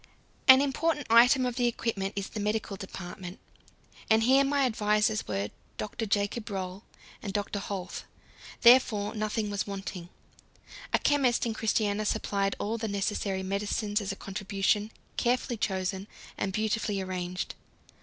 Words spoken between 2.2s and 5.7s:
the medical department, and here my advisers were